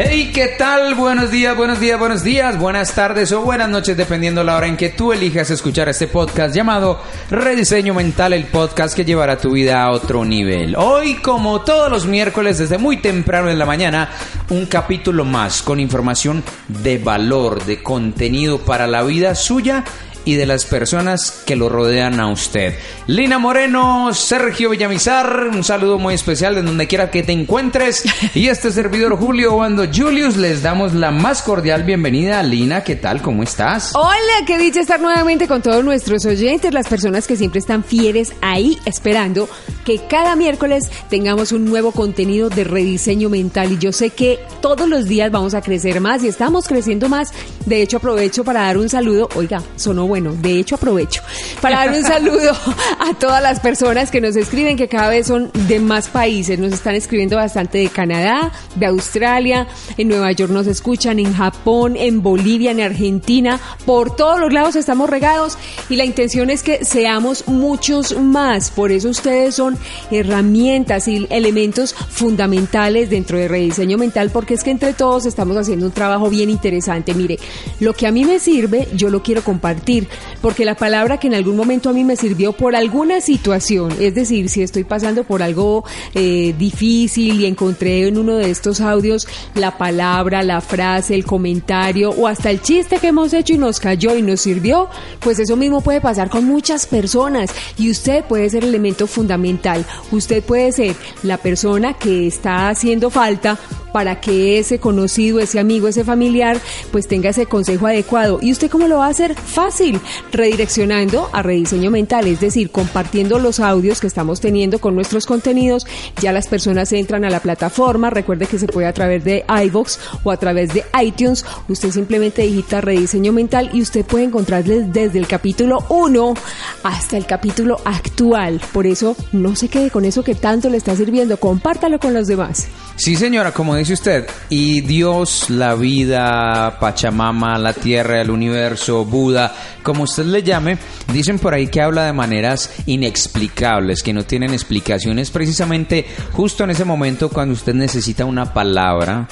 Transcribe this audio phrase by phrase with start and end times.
[0.00, 0.94] Hey, ¿qué tal?
[0.94, 4.76] Buenos días, buenos días, buenos días, buenas tardes o buenas noches, dependiendo la hora en
[4.76, 9.82] que tú elijas escuchar este podcast llamado Rediseño Mental, el podcast que llevará tu vida
[9.82, 10.76] a otro nivel.
[10.76, 14.10] Hoy, como todos los miércoles, desde muy temprano en la mañana,
[14.50, 19.82] un capítulo más con información de valor, de contenido para la vida suya
[20.28, 22.74] y de las personas que lo rodean a usted.
[23.06, 28.04] Lina Moreno, Sergio Villamizar, un saludo muy especial de donde quiera que te encuentres.
[28.34, 32.42] Y este servidor Julio Bando Julius, les damos la más cordial bienvenida.
[32.42, 33.22] Lina, ¿qué tal?
[33.22, 33.92] ¿Cómo estás?
[33.94, 38.34] Hola, qué dicha estar nuevamente con todos nuestros oyentes, las personas que siempre están fieles
[38.42, 39.48] ahí esperando
[39.86, 43.72] que cada miércoles tengamos un nuevo contenido de rediseño mental.
[43.72, 47.32] Y yo sé que todos los días vamos a crecer más y estamos creciendo más.
[47.64, 49.30] De hecho, aprovecho para dar un saludo.
[49.34, 51.22] Oiga, sonó bueno, de hecho aprovecho
[51.60, 52.52] para dar un saludo
[52.98, 56.58] a todas las personas que nos escriben, que cada vez son de más países.
[56.58, 61.96] Nos están escribiendo bastante de Canadá, de Australia, en Nueva York nos escuchan, en Japón,
[61.96, 65.58] en Bolivia, en Argentina, por todos los lados estamos regados
[65.88, 68.70] y la intención es que seamos muchos más.
[68.70, 69.78] Por eso ustedes son
[70.10, 75.86] herramientas y elementos fundamentales dentro de rediseño mental, porque es que entre todos estamos haciendo
[75.86, 77.14] un trabajo bien interesante.
[77.14, 77.38] Mire,
[77.80, 80.07] lo que a mí me sirve, yo lo quiero compartir,
[80.40, 84.14] porque la palabra que en algún momento a mí me sirvió por alguna situación, es
[84.14, 89.26] decir, si estoy pasando por algo eh, difícil y encontré en uno de estos audios
[89.54, 93.80] la palabra, la frase, el comentario o hasta el chiste que hemos hecho y nos
[93.80, 94.88] cayó y nos sirvió,
[95.20, 99.84] pues eso mismo puede pasar con muchas personas y usted puede ser el elemento fundamental.
[100.10, 103.58] Usted puede ser la persona que está haciendo falta
[103.92, 106.60] para que ese conocido, ese amigo, ese familiar,
[106.92, 108.38] pues tenga ese consejo adecuado.
[108.42, 109.34] ¿Y usted cómo lo va a hacer?
[109.34, 110.00] Fácil,
[110.32, 115.86] redireccionando a rediseño mental, es decir, compartiendo los audios que estamos teniendo con nuestros contenidos.
[116.20, 119.98] Ya las personas entran a la plataforma, recuerde que se puede a través de iVoox
[120.24, 121.44] o a través de iTunes.
[121.68, 126.34] Usted simplemente digita rediseño mental y usted puede encontrarles desde el capítulo 1
[126.82, 128.60] hasta el capítulo actual.
[128.72, 132.26] Por eso, no se quede con eso que tanto le está sirviendo, compártalo con los
[132.26, 132.68] demás.
[132.96, 139.54] Sí, señora, como dice usted, y Dios, la vida, Pachamama, la tierra, el universo, Buda,
[139.82, 140.78] como usted le llame,
[141.12, 146.70] dicen por ahí que habla de maneras inexplicables, que no tienen explicaciones, precisamente justo en
[146.70, 149.28] ese momento cuando usted necesita una palabra,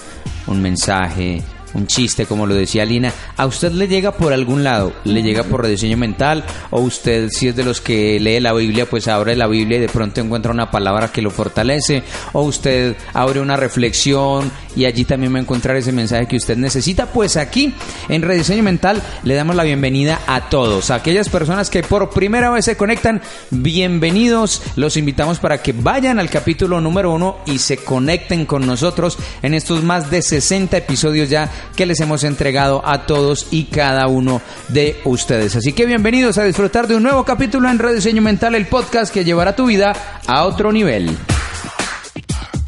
[0.47, 1.43] un mensaje,
[1.77, 4.93] un chiste, como lo decía Lina, ¿a usted le llega por algún lado?
[5.05, 6.45] ¿Le llega por rediseño mental?
[6.71, 9.83] ¿O usted, si es de los que lee la Biblia, pues abre la Biblia y
[9.83, 12.03] de pronto encuentra una palabra que lo fortalece?
[12.33, 16.57] ¿O usted abre una reflexión y allí también va a encontrar ese mensaje que usted
[16.57, 17.07] necesita?
[17.07, 17.75] Pues aquí,
[18.09, 20.91] en Rediseño Mental, le damos la bienvenida a todos.
[20.91, 24.63] A aquellas personas que por primera vez se conectan, bienvenidos.
[24.77, 29.55] Los invitamos para que vayan al capítulo número uno y se conecten con nosotros en
[29.55, 34.43] estos más de 60 episodios ya que les hemos entregado a todos y cada uno
[34.69, 35.57] de ustedes.
[35.57, 39.25] Así que bienvenidos a disfrutar de un nuevo capítulo en Rediseño Mental, el podcast que
[39.25, 39.93] llevará tu vida
[40.27, 41.17] a otro nivel.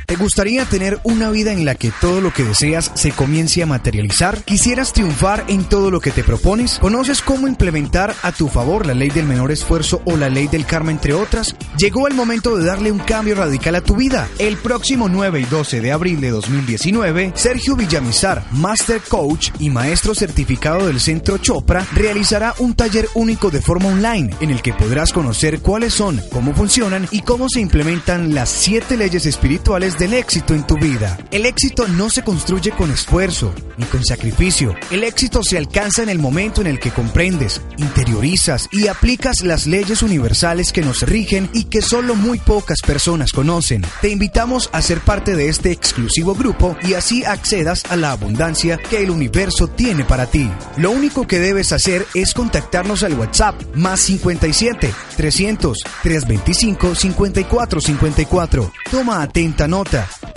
[0.09, 3.67] ¿Te gustaría tener una vida en la que todo lo que deseas se comience a
[3.67, 4.43] materializar?
[4.43, 6.79] ¿Quisieras triunfar en todo lo que te propones?
[6.79, 10.65] ¿Conoces cómo implementar a tu favor la ley del menor esfuerzo o la ley del
[10.65, 11.55] karma entre otras?
[11.77, 14.27] Llegó el momento de darle un cambio radical a tu vida.
[14.39, 20.15] El próximo 9 y 12 de abril de 2019, Sergio Villamizar, Master Coach y maestro
[20.15, 25.13] certificado del Centro Chopra, realizará un taller único de forma online en el que podrás
[25.13, 30.55] conocer cuáles son, cómo funcionan y cómo se implementan las siete leyes espirituales del éxito
[30.55, 31.19] en tu vida.
[31.33, 34.75] El éxito no se construye con esfuerzo ni con sacrificio.
[34.91, 39.67] El éxito se alcanza en el momento en el que comprendes, interiorizas y aplicas las
[39.67, 43.85] leyes universales que nos rigen y que solo muy pocas personas conocen.
[44.01, 48.79] Te invitamos a ser parte de este exclusivo grupo y así accedas a la abundancia
[48.79, 50.51] que el universo tiene para ti.
[50.77, 58.73] Lo único que debes hacer es contactarnos al WhatsApp más 57 300 325 54 54.
[58.91, 59.88] Toma atenta nota.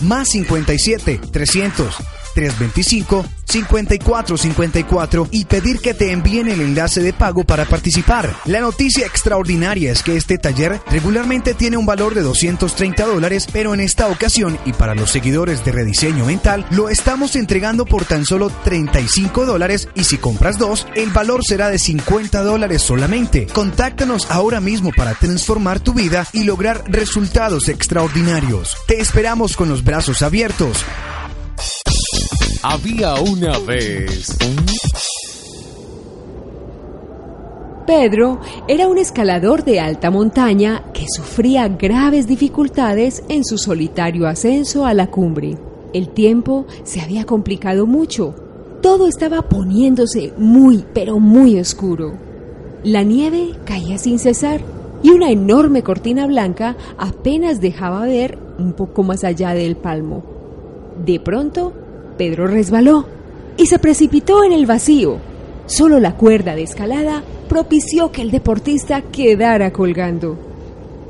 [0.01, 1.95] Más 57 300
[2.33, 8.33] 325 5454 y pedir que te envíen el enlace de pago para participar.
[8.45, 13.73] La noticia extraordinaria es que este taller regularmente tiene un valor de 230 dólares, pero
[13.73, 18.25] en esta ocasión y para los seguidores de Rediseño Mental lo estamos entregando por tan
[18.25, 23.47] solo 35 dólares y si compras dos, el valor será de 50 dólares solamente.
[23.47, 28.77] Contáctanos ahora mismo para transformar tu vida y lograr resultados extraordinarios.
[28.87, 30.85] Te esperamos con los brazos abiertos.
[32.63, 34.37] Había una vez.
[37.87, 44.85] Pedro era un escalador de alta montaña que sufría graves dificultades en su solitario ascenso
[44.85, 45.57] a la cumbre.
[45.91, 48.35] El tiempo se había complicado mucho.
[48.83, 52.13] Todo estaba poniéndose muy, pero muy oscuro.
[52.83, 54.61] La nieve caía sin cesar
[55.01, 60.23] y una enorme cortina blanca apenas dejaba ver un poco más allá del palmo.
[61.03, 61.73] De pronto,
[62.17, 63.05] Pedro resbaló
[63.57, 65.17] y se precipitó en el vacío.
[65.65, 70.37] Solo la cuerda de escalada propició que el deportista quedara colgando.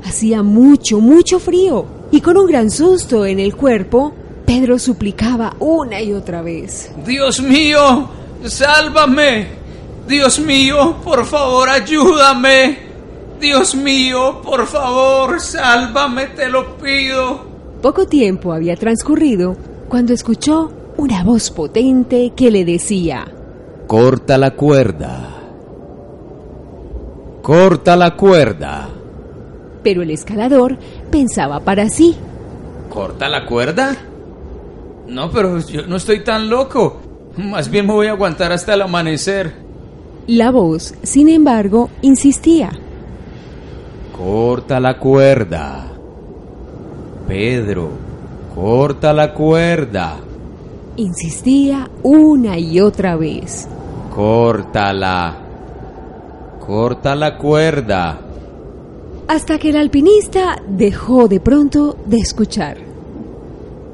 [0.04, 4.12] Hacía mucho, mucho frío y con un gran susto en el cuerpo,
[4.44, 6.92] Pedro suplicaba una y otra vez.
[7.06, 8.08] Dios mío,
[8.44, 9.46] sálvame.
[10.06, 12.78] Dios mío, por favor, ayúdame.
[13.40, 17.40] Dios mío, por favor, sálvame, te lo pido.
[17.80, 19.56] Poco tiempo había transcurrido
[19.88, 20.70] cuando escuchó
[21.02, 23.26] una voz potente que le decía,
[23.88, 25.30] Corta la cuerda.
[27.42, 28.88] Corta la cuerda.
[29.82, 30.78] pero el escalador
[31.10, 32.14] pensaba para sí.
[32.88, 33.96] ¿Corta la cuerda?
[35.08, 36.98] No, pero yo no estoy tan loco.
[37.36, 39.54] Más bien me voy a aguantar hasta el amanecer.
[40.28, 42.70] La voz, sin embargo, insistía.
[44.16, 45.88] Corta la cuerda.
[47.26, 47.88] Pedro,
[48.54, 50.18] corta la cuerda.
[50.96, 53.66] Insistía una y otra vez.
[54.14, 55.38] Córtala.
[56.64, 58.20] Corta la cuerda.
[59.28, 62.76] hasta que el alpinista dejó de pronto de escuchar.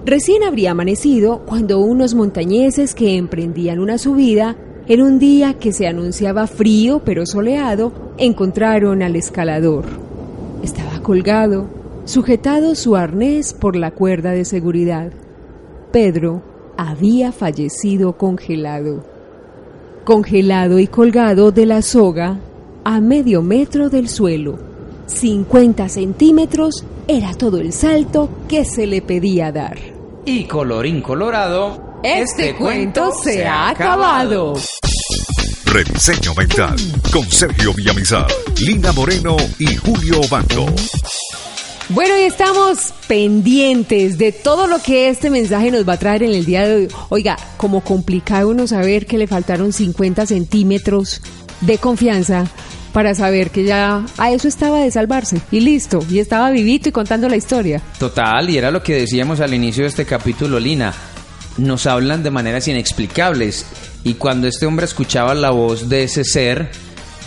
[0.05, 4.57] Recién habría amanecido cuando unos montañeses que emprendían una subida
[4.89, 9.85] en un día que se anunciaba frío pero soleado, encontraron al escalador.
[10.63, 11.67] Estaba colgado,
[12.05, 15.13] sujetado su arnés por la cuerda de seguridad.
[15.93, 16.43] Pedro
[16.79, 19.05] había fallecido congelado.
[20.05, 22.39] Congelado y colgado de la soga
[22.85, 24.59] a medio metro del suelo.
[25.07, 29.77] 50 centímetros era todo el salto que se le pedía dar.
[30.25, 34.55] Y colorín colorado, Este cuento se ha acabado.
[35.65, 36.77] Rediseño Mental
[37.13, 38.29] con Sergio Villamizar,
[38.65, 40.67] Lina Moreno y Julio Banco.
[41.91, 46.35] Bueno, y estamos pendientes de todo lo que este mensaje nos va a traer en
[46.35, 46.89] el día de hoy.
[47.09, 51.23] Oiga, como complicado uno saber que le faltaron 50 centímetros
[51.63, 52.45] de confianza
[52.93, 56.93] para saber que ya a eso estaba de salvarse y listo, y estaba vivito y
[56.93, 57.81] contando la historia.
[57.99, 60.93] Total, y era lo que decíamos al inicio de este capítulo, Lina.
[61.57, 63.65] Nos hablan de maneras inexplicables.
[64.05, 66.71] Y cuando este hombre escuchaba la voz de ese ser,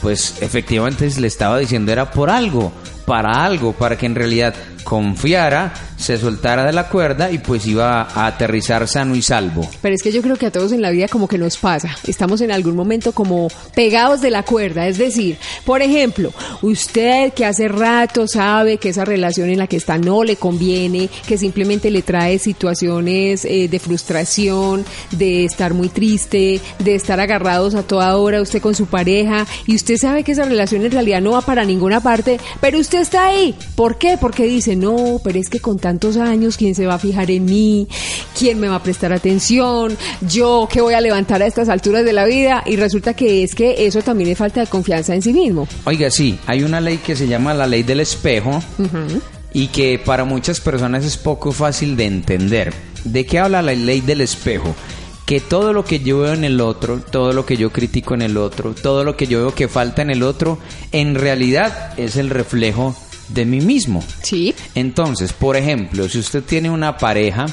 [0.04, 2.72] pues efectivamente le estaba diciendo era por algo,
[3.06, 8.02] para algo, para que en realidad confiara, se soltara de la cuerda y pues iba
[8.02, 9.70] a aterrizar sano y salvo.
[9.82, 11.96] Pero es que yo creo que a todos en la vida como que nos pasa.
[12.08, 14.88] Estamos en algún momento como pegados de la cuerda.
[14.88, 19.78] Es decir, por ejemplo, usted que hace rato sabe que esa relación en la que
[19.78, 25.90] está no le conviene, que simplemente le trae situaciones eh, de frustración, de estar muy
[25.90, 30.32] triste, de estar agarrados a toda hora usted con su pareja y usted sabe que
[30.32, 33.56] esa relación en realidad no va para ninguna parte, pero usted está ahí.
[33.76, 34.18] ¿Por qué?
[34.20, 37.46] Porque dice, no, pero es que con tantos años, ¿quién se va a fijar en
[37.46, 37.88] mí?
[38.38, 39.98] ¿Quién me va a prestar atención?
[40.22, 42.64] ¿Yo qué voy a levantar a estas alturas de la vida?
[42.66, 45.68] Y resulta que es que eso también es falta de confianza en sí mismo.
[45.86, 48.62] Oiga, sí, hay una ley que se llama la ley del espejo
[49.54, 52.74] y que para muchas personas es poco fácil de entender.
[53.04, 54.76] ¿De qué habla la ley del espejo?
[55.26, 58.22] Que todo lo que yo veo en el otro, todo lo que yo critico en
[58.22, 60.58] el otro, todo lo que yo veo que falta en el otro,
[60.92, 62.96] en realidad es el reflejo
[63.34, 64.04] de mí mismo.
[64.22, 64.54] Sí.
[64.76, 67.46] Entonces, por ejemplo, si usted tiene una pareja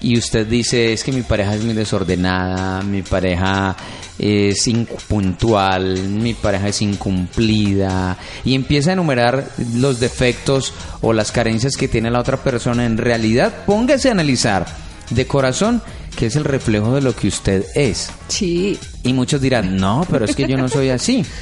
[0.00, 3.76] y usted dice, es que mi pareja es muy desordenada, mi pareja
[4.18, 11.76] es impuntual, mi pareja es incumplida, y empieza a enumerar los defectos o las carencias
[11.76, 14.66] que tiene la otra persona, en realidad póngase a analizar
[15.10, 15.82] de corazón
[16.16, 18.10] que es el reflejo de lo que usted es.
[18.28, 18.78] Sí.
[19.02, 21.24] Y muchos dirán, no, pero es que yo no soy así.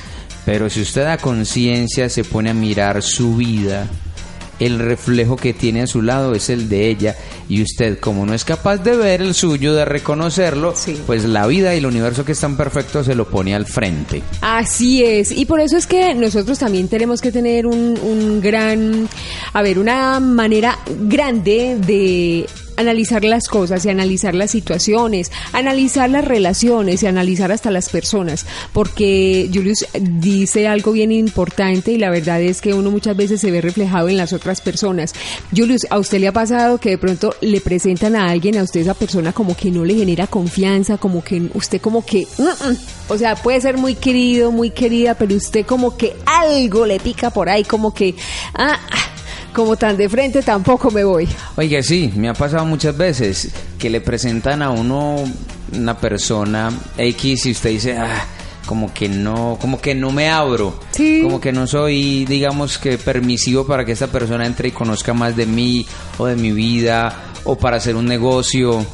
[0.45, 3.87] Pero si usted a conciencia se pone a mirar su vida,
[4.59, 7.17] el reflejo que tiene a su lado es el de ella
[7.49, 11.01] y usted como no es capaz de ver el suyo, de reconocerlo, Sí.
[11.07, 14.23] pues la vida y el universo que es tan perfecto se lo pone al frente.
[14.43, 19.09] Así es, y por eso es que nosotros también tenemos que tener un, un gran,
[19.53, 26.25] a ver, una manera grande de analizar las cosas y analizar las situaciones, analizar las
[26.25, 32.41] relaciones y analizar hasta las personas, porque Julius dice algo bien importante y la verdad
[32.41, 35.15] es que uno muchas veces se ve reflejado en las otras personas.
[35.55, 38.81] Julius, ¿a usted le ha pasado que de pronto le presentan a alguien, a usted
[38.81, 42.27] esa persona como que no le genera confianza, como que usted como que,
[43.09, 47.31] o sea, puede ser muy querido, muy querida, pero usted como que algo le pica
[47.31, 48.15] por ahí, como que,
[48.55, 48.79] ah,
[49.52, 51.28] como tan de frente tampoco me voy.
[51.57, 55.16] Oiga, sí, me ha pasado muchas veces que le presentan a uno
[55.73, 58.25] una persona X y usted dice, ah,
[58.66, 61.21] como que no, como que no me abro, Sí.
[61.23, 65.35] como que no soy, digamos que permisivo para que esta persona entre y conozca más
[65.37, 65.87] de mí
[66.19, 67.14] o de mi vida
[67.45, 68.85] o para hacer un negocio.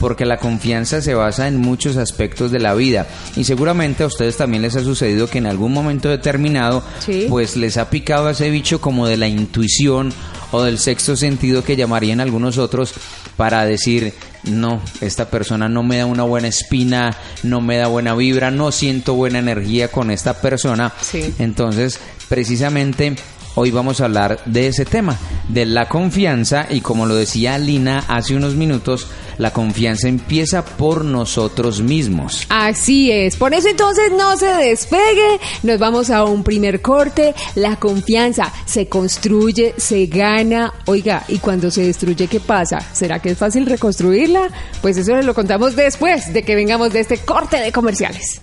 [0.00, 4.36] Porque la confianza se basa en muchos aspectos de la vida y seguramente a ustedes
[4.36, 7.26] también les ha sucedido que en algún momento determinado Sí.
[7.28, 10.12] pues les ha picado ese bicho como de la intuición
[10.52, 12.92] o del sexto sentido que llamarían algunos otros
[13.36, 18.14] para decir, no, esta persona no me da una buena espina, no me da buena
[18.14, 20.92] vibra, no siento buena energía con esta persona.
[21.02, 21.34] Sí.
[21.38, 21.98] Entonces,
[22.28, 23.16] precisamente
[23.56, 28.04] hoy vamos a hablar de ese tema, de la confianza y como lo decía Lina
[28.06, 29.08] hace unos minutos,
[29.38, 32.46] la confianza empieza por nosotros mismos.
[32.48, 37.76] Así es, por eso entonces no se despegue, nos vamos a un primer corte, la
[37.76, 42.78] confianza se construye, se gana, oiga, y cuando se destruye, ¿qué pasa?
[42.92, 44.48] ¿Será que es fácil reconstruirla?
[44.82, 48.42] Pues eso lo contamos después de que vengamos de este corte de comerciales.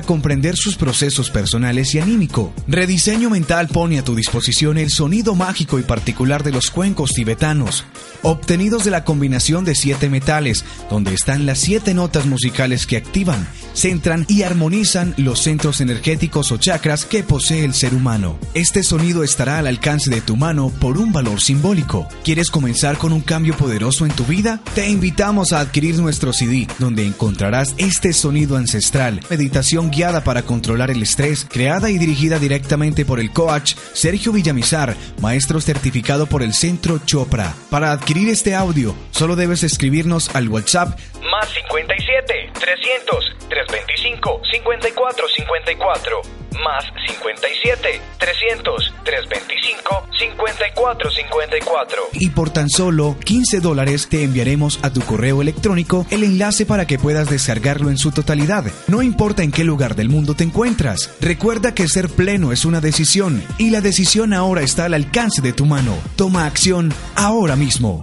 [0.00, 2.54] comprender sus procesos personales y anímico.
[2.66, 7.84] Rediseño Mental pone a tu disposición el sonido mágico y particular de los cuencos tibetanos,
[8.22, 13.46] obtenidos de la combinación de siete metales, donde están las siete notas musicales que activan,
[13.74, 18.38] centran y armonizan los centros energéticos o chakras que posee el ser humano.
[18.54, 22.08] Este sonido estará al alcance de tu mano por un valor simbólico.
[22.24, 24.60] ¿Quieres comenzar con un cambio poderoso en tu vida?
[24.74, 30.90] Te invitamos a adquirir nuestro CD, donde encontrarás este sonido ancestral, meditación guiada para controlar
[30.90, 36.54] el estrés, creada y dirigida directamente por el coach Sergio Villamizar, maestro certificado por el
[36.54, 37.54] Centro Chopra.
[37.70, 40.98] Para adquirir este audio, solo debes escribirnos al WhatsApp
[41.30, 46.41] Más 57 300 325 54 54.
[46.64, 52.02] Más 57 300 325 54 54.
[52.12, 56.86] y por tan solo 15 dólares te enviaremos a tu correo electrónico el enlace para
[56.86, 58.64] que puedas descargarlo en su totalidad.
[58.88, 62.80] No importa en qué lugar del mundo te encuentras, recuerda que ser pleno es una
[62.80, 65.96] decisión y la decisión ahora está al alcance de tu mano.
[66.16, 68.02] Toma acción ahora mismo.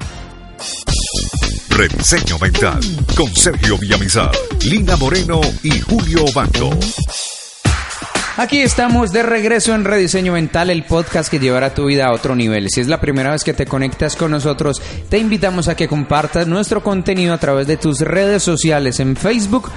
[1.69, 2.81] Rediseño Mental
[3.15, 4.31] con Sergio Villamizar,
[4.65, 6.71] Lina Moreno y Julio Bando.
[8.39, 12.37] Aquí estamos de regreso en Rediseño Mental, el podcast que llevará tu vida a otro
[12.37, 12.69] nivel.
[12.69, 16.47] Si es la primera vez que te conectas con nosotros, te invitamos a que compartas
[16.47, 19.69] nuestro contenido a través de tus redes sociales en Facebook.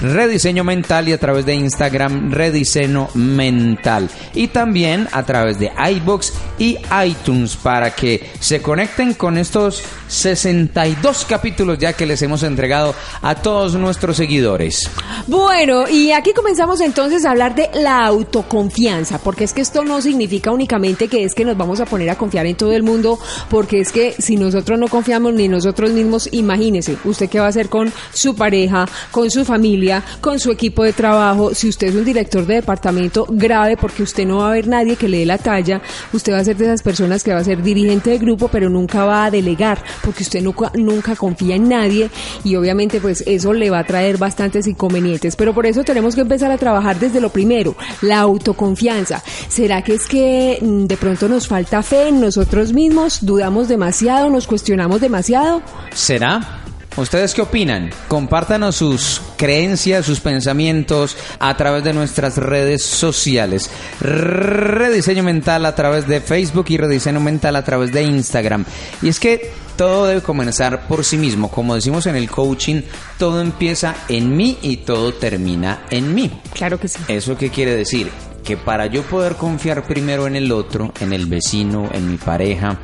[0.00, 6.32] Rediseño Mental y a través de Instagram Rediseño Mental y también a través de iBox
[6.58, 12.94] y iTunes para que se conecten con estos 62 capítulos ya que les hemos entregado
[13.22, 14.90] a todos nuestros seguidores.
[15.26, 20.00] Bueno, y aquí comenzamos entonces a hablar de la autoconfianza, porque es que esto no
[20.00, 23.18] significa únicamente que es que nos vamos a poner a confiar en todo el mundo,
[23.50, 27.48] porque es que si nosotros no confiamos ni nosotros mismos, imagínese, usted qué va a
[27.48, 29.85] hacer con su pareja, con su familia,
[30.20, 31.54] con su equipo de trabajo.
[31.54, 34.96] Si usted es un director de departamento, grave porque usted no va a ver nadie
[34.96, 35.80] que le dé la talla.
[36.12, 38.68] Usted va a ser de esas personas que va a ser dirigente de grupo, pero
[38.68, 42.10] nunca va a delegar porque usted nunca, nunca confía en nadie
[42.44, 45.36] y obviamente pues eso le va a traer bastantes inconvenientes.
[45.36, 49.22] Pero por eso tenemos que empezar a trabajar desde lo primero, la autoconfianza.
[49.48, 53.24] ¿Será que es que mm, de pronto nos falta fe en nosotros mismos?
[53.24, 54.30] ¿Dudamos demasiado?
[54.30, 55.62] ¿Nos cuestionamos demasiado?
[55.92, 56.65] ¿Será?
[56.96, 57.90] ¿Ustedes qué opinan?
[58.08, 63.70] Compártanos sus creencias, sus pensamientos a través de nuestras redes sociales.
[64.00, 68.64] Rediseño mental a través de Facebook y rediseño mental a través de Instagram.
[69.02, 71.50] Y es que todo debe comenzar por sí mismo.
[71.50, 72.80] Como decimos en el coaching,
[73.18, 76.30] todo empieza en mí y todo termina en mí.
[76.54, 76.98] Claro que sí.
[77.08, 78.10] ¿Eso qué quiere decir?
[78.46, 82.78] Que para yo poder confiar primero en el otro, en el vecino, en mi pareja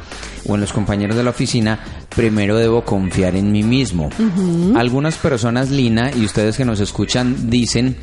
[0.49, 1.79] o en los compañeros de la oficina,
[2.15, 4.11] primero debo confiar en mí mismo.
[4.75, 7.97] Algunas personas, Lina, y ustedes que nos escuchan, dicen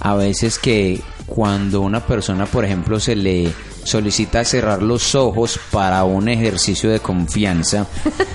[0.00, 3.52] a veces que cuando una persona, por ejemplo, se le
[3.84, 7.86] solicita cerrar los ojos para un ejercicio de confianza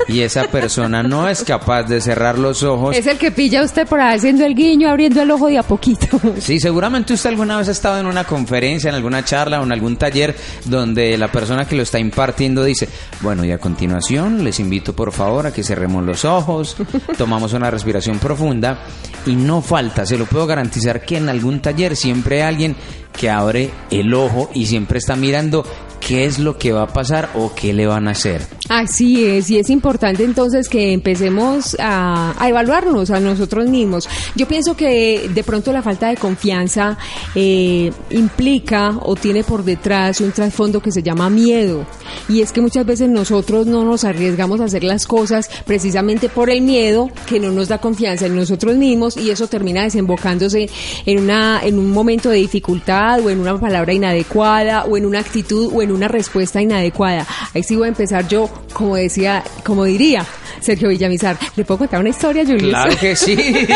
[0.07, 2.95] y esa persona no es capaz de cerrar los ojos.
[2.95, 5.63] Es el que pilla usted por ahí haciendo el guiño, abriendo el ojo de a
[5.63, 6.07] poquito.
[6.39, 9.71] Sí, seguramente usted alguna vez ha estado en una conferencia, en alguna charla o en
[9.71, 12.87] algún taller donde la persona que lo está impartiendo dice,
[13.21, 16.75] bueno, y a continuación les invito por favor a que cerremos los ojos,
[17.17, 18.79] tomamos una respiración profunda
[19.25, 22.75] y no falta, se lo puedo garantizar que en algún taller siempre hay alguien
[23.19, 25.65] que abre el ojo y siempre está mirando
[25.99, 28.58] qué es lo que va a pasar o qué le van a hacer.
[28.69, 34.07] Así es, y es importante entonces que empecemos a, a evaluarnos a nosotros mismos.
[34.35, 36.97] Yo pienso que de pronto la falta de confianza
[37.33, 41.85] eh, implica o tiene por detrás un trasfondo que se llama miedo.
[42.27, 46.49] Y es que muchas veces nosotros no nos arriesgamos a hacer las cosas precisamente por
[46.49, 50.69] el miedo que no nos da confianza en nosotros mismos y eso termina desembocándose
[51.05, 55.19] en, una, en un momento de dificultad o en una palabra inadecuada o en una
[55.19, 57.25] actitud o en una respuesta inadecuada.
[57.53, 60.25] Ahí sí voy a empezar yo, como decía, como diría
[60.61, 61.37] Sergio Villamizar.
[61.55, 62.69] ¿Le puedo contar una historia, Julius?
[62.69, 63.35] Claro que sí.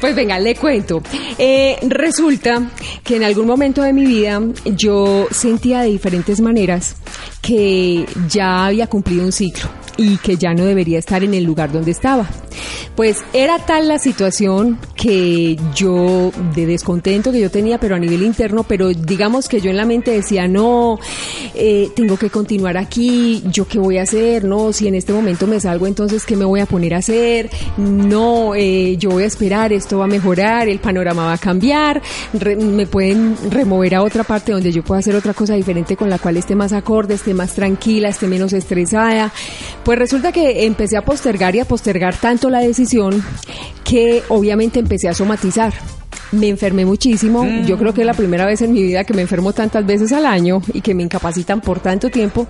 [0.00, 1.02] pues venga, le cuento.
[1.38, 2.70] Eh, resulta
[3.02, 6.96] que en algún momento de mi vida yo sentía de diferentes maneras
[7.40, 11.72] que ya había cumplido un ciclo y que ya no debería estar en el lugar
[11.72, 12.28] donde estaba.
[12.96, 18.22] Pues era tal la situación que yo, de descontento que yo tenía, pero a nivel
[18.22, 21.00] interno, pero digamos que yo en la mente decía, no,
[21.54, 25.48] eh, tengo que continuar aquí, yo qué voy a hacer, no, si en este momento
[25.48, 29.26] me salgo, entonces qué me voy a poner a hacer, no, eh, yo voy a
[29.26, 32.00] esperar, esto va a mejorar, el panorama va a cambiar,
[32.32, 36.08] re- me pueden remover a otra parte donde yo pueda hacer otra cosa diferente con
[36.08, 39.32] la cual esté más acorde, esté más tranquila, esté menos estresada.
[39.84, 43.22] Pues resulta que empecé a postergar y a postergar tanto la decisión
[43.84, 45.74] que obviamente empecé a somatizar.
[46.32, 47.46] Me enfermé muchísimo.
[47.66, 50.10] Yo creo que es la primera vez en mi vida que me enfermo tantas veces
[50.12, 52.46] al año y que me incapacitan por tanto tiempo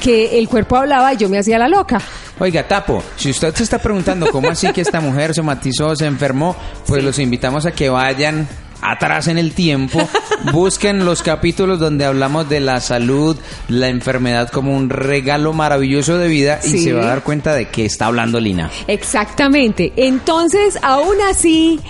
[0.00, 2.00] que el cuerpo hablaba y yo me hacía la loca.
[2.38, 6.06] Oiga, Tapo, si usted se está preguntando cómo así que esta mujer se matizó, se
[6.06, 6.56] enfermó,
[6.86, 8.48] pues los invitamos a que vayan
[8.82, 10.00] atrás en el tiempo,
[10.52, 13.36] busquen los capítulos donde hablamos de la salud,
[13.68, 17.68] la enfermedad como un regalo maravilloso de vida y se va a dar cuenta de
[17.68, 18.70] qué está hablando Lina.
[18.86, 19.92] Exactamente.
[19.96, 21.80] Entonces, aún así,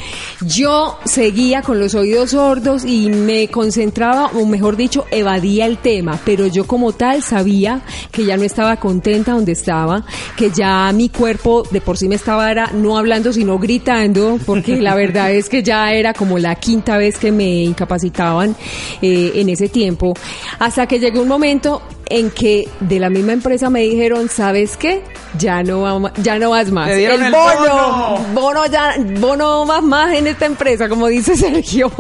[0.42, 6.18] yo seguía con los oídos sordos y me concentraba, o mejor dicho, evadía el tema.
[6.24, 10.05] Pero yo como tal sabía que ya no estaba contenta donde estaba,
[10.37, 14.81] que ya mi cuerpo de por sí me estaba era, no hablando, sino gritando, porque
[14.81, 18.57] la verdad es que ya era como la quinta vez que me incapacitaban
[19.03, 20.14] eh, en ese tiempo.
[20.59, 25.03] Hasta que llegó un momento en que de la misma empresa me dijeron, ¿sabes qué?
[25.38, 26.90] Ya no, ya no vas más.
[26.90, 31.90] El bono, bono ya, bono más más en esta empresa, como dice Sergio.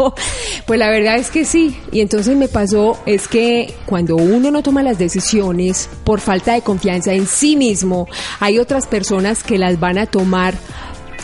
[0.66, 1.78] Pues la verdad es que sí.
[1.92, 6.62] Y entonces me pasó es que cuando uno no toma las decisiones por falta de
[6.62, 8.08] confianza en sí mismo,
[8.40, 10.54] hay otras personas que las van a tomar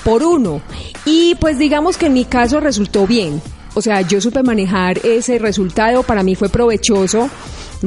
[0.04, 0.60] por uno.
[1.04, 3.40] Y pues digamos que en mi caso resultó bien.
[3.74, 7.28] O sea, yo supe manejar ese resultado, para mí fue provechoso,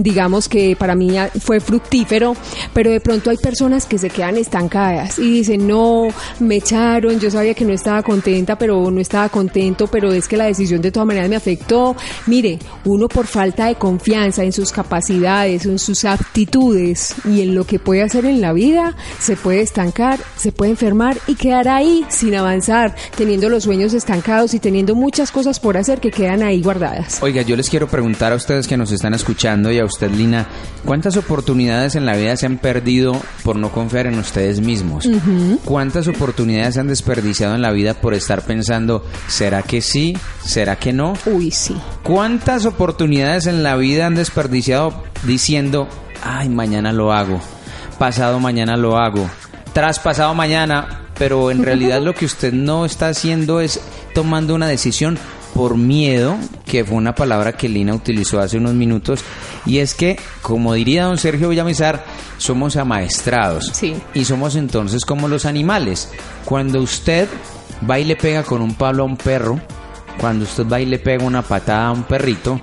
[0.03, 2.35] digamos que para mí fue fructífero,
[2.73, 6.07] pero de pronto hay personas que se quedan estancadas y dicen, no,
[6.39, 10.37] me echaron, yo sabía que no estaba contenta, pero no estaba contento, pero es que
[10.37, 11.95] la decisión de todas maneras me afectó.
[12.27, 17.65] Mire, uno por falta de confianza en sus capacidades, en sus aptitudes y en lo
[17.65, 22.05] que puede hacer en la vida, se puede estancar, se puede enfermar y quedar ahí
[22.09, 26.61] sin avanzar, teniendo los sueños estancados y teniendo muchas cosas por hacer que quedan ahí
[26.61, 27.21] guardadas.
[27.21, 30.47] Oiga, yo les quiero preguntar a ustedes que nos están escuchando y a usted, Lina,
[30.85, 35.07] ¿cuántas oportunidades en la vida se han perdido por no confiar en ustedes mismos?
[35.65, 40.15] ¿Cuántas oportunidades se han desperdiciado en la vida por estar pensando, ¿será que sí?
[40.43, 41.13] ¿Será que no?
[41.25, 41.75] Uy, sí.
[42.03, 45.87] ¿Cuántas oportunidades en la vida han desperdiciado diciendo,
[46.23, 47.41] ay, mañana lo hago,
[47.97, 49.29] pasado mañana lo hago,
[49.73, 53.81] tras pasado mañana, pero en realidad lo que usted no está haciendo es
[54.13, 55.17] tomando una decisión
[55.59, 59.19] por miedo, que fue una palabra que Lina utilizó hace unos minutos,
[59.65, 62.05] y es que, como diría don Sergio Villamizar,
[62.37, 63.69] somos amaestrados.
[63.73, 63.93] Sí.
[64.13, 66.13] Y somos entonces como los animales.
[66.45, 67.27] Cuando usted
[67.89, 69.59] va y le pega con un palo a un perro,
[70.17, 72.61] cuando usted va y le pega una patada a un perrito,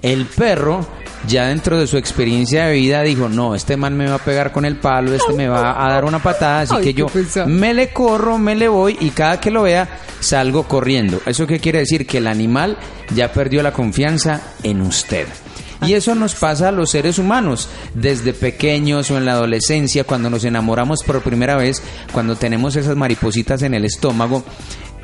[0.00, 0.86] el perro
[1.26, 4.52] ya dentro de su experiencia de vida dijo, no, este man me va a pegar
[4.52, 7.06] con el palo, este me va a dar una patada, así Ay, que yo
[7.46, 9.88] me le corro, me le voy y cada que lo vea
[10.20, 11.20] salgo corriendo.
[11.26, 12.06] ¿Eso qué quiere decir?
[12.06, 12.78] Que el animal
[13.14, 15.26] ya perdió la confianza en usted.
[15.86, 20.30] Y eso nos pasa a los seres humanos, desde pequeños o en la adolescencia, cuando
[20.30, 24.42] nos enamoramos por primera vez, cuando tenemos esas maripositas en el estómago,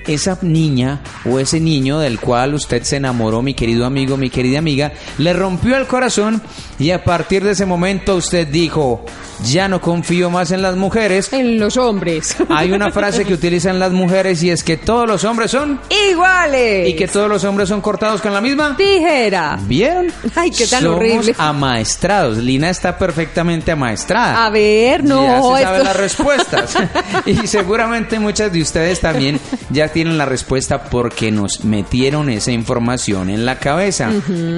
[0.07, 4.59] esa niña o ese niño del cual usted se enamoró, mi querido amigo, mi querida
[4.59, 6.43] amiga, le rompió el corazón
[6.79, 9.05] y a partir de ese momento usted dijo,
[9.45, 11.33] ya no confío más en las mujeres.
[11.33, 12.37] En los hombres.
[12.49, 16.89] Hay una frase que utilizan las mujeres y es que todos los hombres son Iguales.
[16.89, 18.77] y que todos los hombres son cortados con la misma.
[18.77, 19.59] Tijera.
[19.63, 20.13] ¿Vieron?
[20.35, 21.35] Ay, qué tan Somos horrible.
[21.39, 22.39] amaestrados.
[22.39, 24.45] Lina está perfectamente amaestrada.
[24.47, 25.23] A ver, no.
[25.25, 26.75] Ya se sabe esto- las respuestas.
[27.27, 33.31] y seguramente muchas de ustedes también ya tienen la respuesta porque nos metieron esa información
[33.31, 34.11] en la cabeza.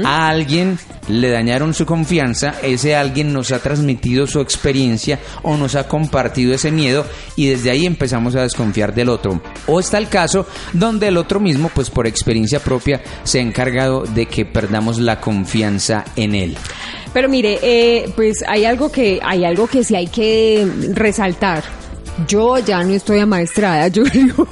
[0.04, 5.74] A alguien le dañaron su confianza, ese alguien nos ha transmitido su experiencia o nos
[5.74, 7.04] ha compartido ese miedo
[7.36, 9.40] y desde ahí empezamos a desconfiar del otro.
[9.66, 14.02] O está el caso donde el otro mismo, pues por experiencia propia, se ha encargado
[14.02, 16.56] de que perdamos la confianza en él.
[17.12, 21.62] Pero mire, eh, pues hay algo que hay algo que sí hay que resaltar.
[22.28, 24.46] Yo ya no estoy amaestrada, creo.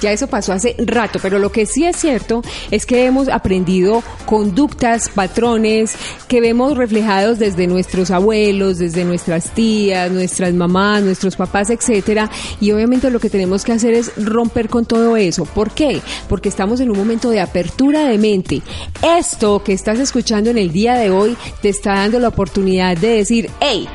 [0.00, 4.02] ya eso pasó hace rato, pero lo que sí es cierto es que hemos aprendido
[4.26, 5.94] conductas, patrones
[6.28, 12.72] que vemos reflejados desde nuestros abuelos, desde nuestras tías, nuestras mamás, nuestros papás, etcétera, y
[12.72, 15.44] obviamente lo que tenemos que hacer es romper con todo eso.
[15.44, 16.00] ¿Por qué?
[16.28, 18.62] Porque estamos en un momento de apertura de mente.
[19.02, 23.08] Esto que estás escuchando en el día de hoy te está dando la oportunidad de
[23.08, 23.88] decir, hey,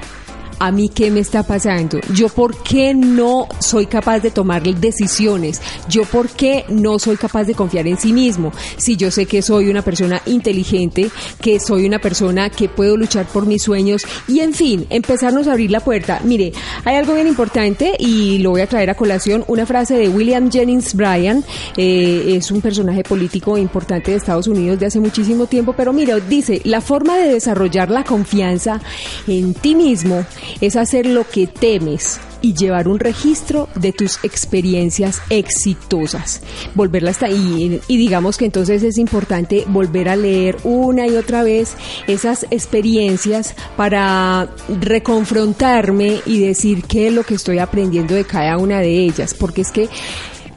[0.60, 2.00] ¿A mí qué me está pasando?
[2.14, 5.62] ¿Yo por qué no soy capaz de tomar decisiones?
[5.90, 8.52] ¿Yo por qué no soy capaz de confiar en sí mismo?
[8.78, 11.10] Si yo sé que soy una persona inteligente,
[11.42, 15.52] que soy una persona que puedo luchar por mis sueños y en fin, empezarnos a
[15.52, 16.22] abrir la puerta.
[16.24, 16.54] Mire,
[16.86, 20.50] hay algo bien importante y lo voy a traer a colación, una frase de William
[20.50, 21.44] Jennings Bryan,
[21.76, 26.18] eh, es un personaje político importante de Estados Unidos de hace muchísimo tiempo, pero mira,
[26.20, 28.80] dice, la forma de desarrollar la confianza
[29.28, 30.26] en ti mismo
[30.62, 36.42] es hacer lo que temes y llevar un registro de tus experiencias exitosas.
[36.76, 37.82] Volverla hasta ahí.
[37.88, 41.74] Y digamos que entonces es importante volver a leer una y otra vez
[42.06, 44.48] esas experiencias para
[44.80, 49.34] reconfrontarme y decir qué es lo que estoy aprendiendo de cada una de ellas.
[49.34, 49.90] Porque es que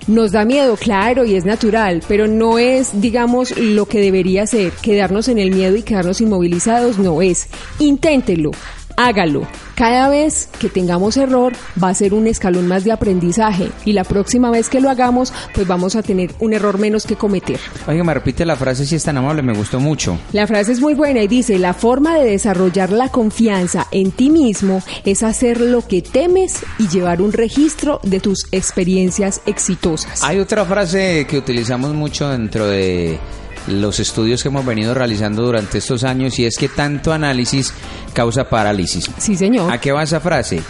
[0.09, 4.73] nos da miedo, claro, y es natural, pero no es, digamos, lo que debería ser.
[4.73, 7.49] Quedarnos en el miedo y quedarnos inmovilizados, no es.
[7.79, 8.51] Inténtelo,
[8.99, 9.47] hágalo.
[9.77, 14.03] Cada vez que tengamos error va a ser un escalón más de aprendizaje y la
[14.03, 17.61] próxima vez que lo hagamos pues vamos a tener un error menos que cometer.
[17.87, 20.19] Oiga, me repite la frase si es tan amable, me gustó mucho.
[20.33, 24.31] La frase es muy buena y dice, la forma de desarrollar la confianza en ti
[24.31, 30.25] mismo es hacer lo que temes y llevar un registro de tus experiencias exitosas.
[30.25, 33.21] Hay otra frase que utilizamos mucho dentro de
[33.69, 37.73] los estudios que hemos venido realizando durante estos años y es que tanto análisis
[38.13, 39.11] causa parálisis.
[39.19, 39.73] Sí, señor.
[39.73, 40.63] ¿A qué va esa frase?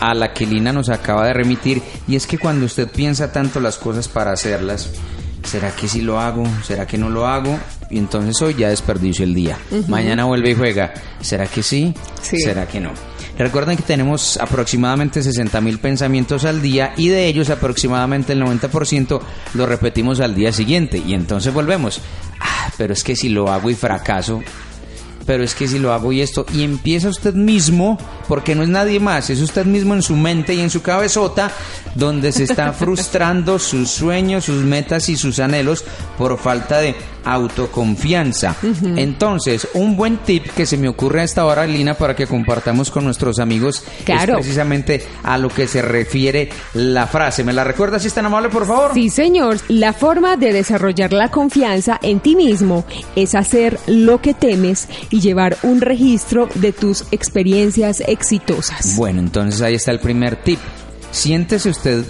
[0.00, 3.60] A la que Lina nos acaba de remitir y es que cuando usted piensa tanto
[3.60, 4.90] las cosas para hacerlas,
[5.44, 6.44] ¿será que sí lo hago?
[6.64, 7.58] ¿Será que no lo hago?
[7.90, 9.58] Y entonces hoy ya desperdicio el día.
[9.88, 10.92] Mañana vuelve y juega.
[11.20, 11.94] ¿Será que sí?
[12.22, 12.38] Sí.
[12.38, 12.90] ¿Será que no?
[13.38, 19.20] Recuerden que tenemos aproximadamente 60 mil pensamientos al día y de ellos aproximadamente el 90%
[19.54, 22.00] lo repetimos al día siguiente y entonces volvemos.
[22.40, 24.40] Ah, pero es que si lo hago y fracaso,
[25.26, 28.68] pero es que si lo hago y esto, y empieza usted mismo, porque no es
[28.68, 31.50] nadie más, es usted mismo en su mente y en su cabezota,
[31.94, 35.84] donde se está frustrando sus sueños, sus metas y sus anhelos
[36.18, 36.94] por falta de
[37.26, 38.54] autoconfianza.
[38.96, 42.90] Entonces, un buen tip que se me ocurre a esta hora, Lina, para que compartamos
[42.90, 44.34] con nuestros amigos, Claro.
[44.34, 47.42] es precisamente a lo que se refiere la frase.
[47.42, 48.90] ¿Me la recuerda si es tan amable, por favor?
[48.92, 49.56] Sí, señor.
[49.68, 52.84] La forma de desarrollar la confianza en ti mismo
[53.16, 58.96] es hacer lo que temes y llevar un registro de tus experiencias exitosas.
[58.96, 60.58] Bueno, entonces ahí está el primer tip.
[61.12, 62.04] Siéntese usted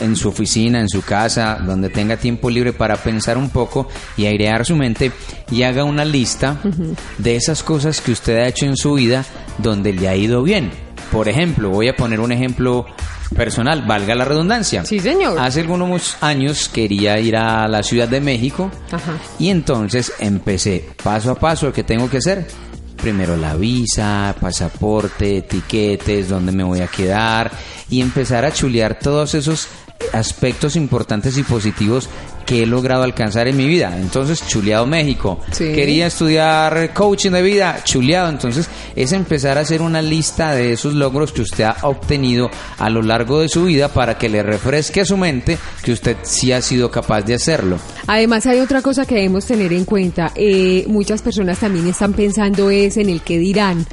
[0.00, 4.24] en su oficina, en su casa, donde tenga tiempo libre para pensar un poco y
[4.24, 5.12] airear su mente
[5.50, 6.58] y haga una lista
[7.18, 9.26] de esas cosas que usted ha hecho en su vida
[9.58, 10.70] donde le ha ido bien.
[11.12, 12.86] Por ejemplo, voy a poner un ejemplo
[13.34, 14.84] personal, valga la redundancia.
[14.84, 15.38] Sí, señor.
[15.38, 19.16] Hace algunos años quería ir a la Ciudad de México Ajá.
[19.38, 22.46] y entonces empecé paso a paso que tengo que hacer.
[22.96, 27.50] Primero la visa, pasaporte, etiquetes, dónde me voy a quedar
[27.90, 29.68] y empezar a chulear todos esos
[30.12, 32.08] aspectos importantes y positivos
[32.46, 33.94] que he logrado alcanzar en mi vida.
[34.00, 35.40] Entonces, chuleado México.
[35.52, 35.72] Sí.
[35.74, 38.28] Quería estudiar coaching de vida, chuleado.
[38.30, 42.88] Entonces, es empezar a hacer una lista de esos logros que usted ha obtenido a
[42.88, 46.52] lo largo de su vida para que le refresque a su mente que usted sí
[46.52, 47.78] ha sido capaz de hacerlo.
[48.06, 50.30] Además hay otra cosa que debemos tener en cuenta.
[50.36, 53.84] Eh, muchas personas también están pensando es en el que dirán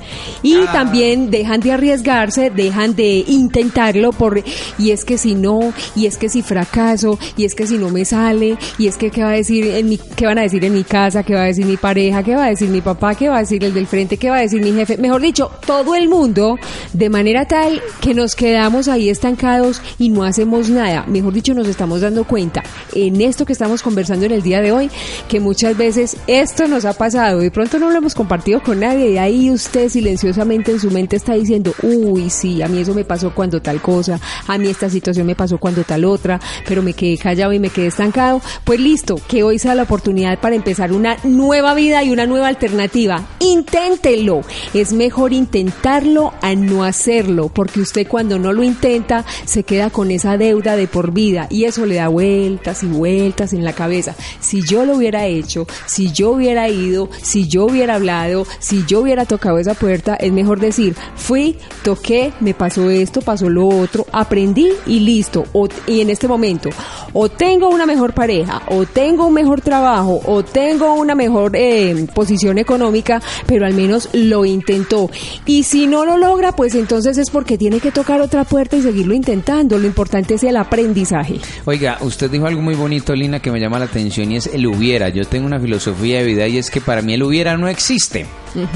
[0.44, 0.70] y Ah.
[0.72, 4.44] también dejan de arriesgarse, dejan de intentarlo por
[4.78, 7.90] y es que si no y es que si fracaso y es que si no
[7.90, 8.43] me sale
[8.78, 11.24] y es que qué va a decir en qué van a decir en mi casa,
[11.24, 13.40] qué va a decir mi pareja, qué va a decir mi papá, qué va a
[13.40, 14.98] decir el del frente, qué va a decir mi jefe.
[14.98, 16.58] Mejor dicho, todo el mundo
[16.94, 21.06] de manera tal que nos quedamos ahí estancados y no hacemos nada.
[21.08, 24.72] Mejor dicho, nos estamos dando cuenta en esto que estamos conversando en el día de
[24.72, 24.90] hoy,
[25.28, 27.40] que muchas veces esto nos ha pasado.
[27.40, 31.16] De pronto no lo hemos compartido con nadie y ahí usted silenciosamente en su mente
[31.16, 34.90] está diciendo, uy, sí, a mí eso me pasó cuando tal cosa, a mí esta
[34.90, 38.33] situación me pasó cuando tal otra, pero me quedé callado y me quedé estancado.
[38.64, 42.48] Pues listo, que hoy sea la oportunidad para empezar una nueva vida y una nueva
[42.48, 43.24] alternativa.
[43.40, 44.42] Inténtelo.
[44.74, 50.12] Es mejor intentarlo a no hacerlo, porque usted cuando no lo intenta se queda con
[50.12, 54.16] esa deuda de por vida y eso le da vueltas y vueltas en la cabeza.
[54.40, 59.02] Si yo lo hubiera hecho, si yo hubiera ido, si yo hubiera hablado, si yo
[59.02, 64.06] hubiera tocado esa puerta, es mejor decir, fui, toqué, me pasó esto, pasó lo otro,
[64.12, 65.46] aprendí y listo.
[65.88, 66.70] Y en este momento,
[67.14, 72.08] o tengo una mejor pareja, o tengo un mejor trabajo, o tengo una mejor eh,
[72.16, 75.12] posición económica, pero al menos lo intentó.
[75.46, 78.82] Y si no lo logra, pues entonces es porque tiene que tocar otra puerta y
[78.82, 79.78] seguirlo intentando.
[79.78, 81.36] Lo importante es el aprendizaje.
[81.66, 84.68] Oiga, usted dijo algo muy bonito, Lina, que me llama la atención y es el
[84.68, 85.10] hubiera.
[85.10, 88.26] Yo tengo una filosofía de vida y es que para mí el hubiera no existe.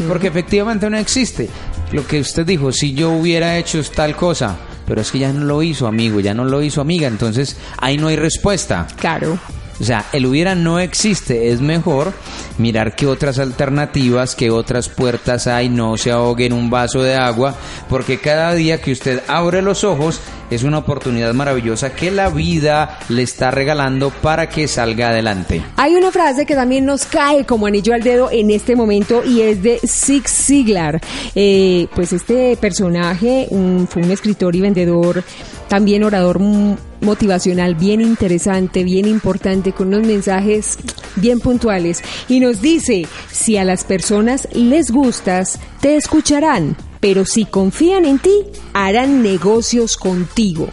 [0.09, 1.47] Porque efectivamente no existe.
[1.93, 4.57] Lo que usted dijo, si yo hubiera hecho tal cosa,
[4.87, 7.97] pero es que ya no lo hizo, amigo, ya no lo hizo, amiga, entonces ahí
[7.97, 8.87] no hay respuesta.
[8.97, 9.37] Claro.
[9.79, 11.51] O sea, el hubiera no existe.
[11.51, 12.13] Es mejor
[12.57, 17.15] mirar qué otras alternativas, qué otras puertas hay, no se ahogue en un vaso de
[17.15, 17.55] agua,
[17.89, 22.99] porque cada día que usted abre los ojos es una oportunidad maravillosa que la vida
[23.09, 25.61] le está regalando para que salga adelante.
[25.75, 29.41] Hay una frase que también nos cae como anillo al dedo en este momento y
[29.41, 31.01] es de Zig Ziglar.
[31.35, 33.47] Eh, pues este personaje
[33.89, 35.23] fue un escritor y vendedor,
[35.67, 40.77] también orador mm, motivacional bien interesante, bien importante, con unos mensajes
[41.15, 42.03] bien puntuales.
[42.27, 46.75] Y nos dice, si a las personas les gustas, te escucharán.
[46.99, 50.69] Pero si confían en ti, harán negocios contigo.